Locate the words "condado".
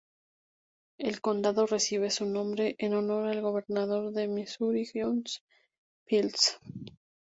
1.21-1.67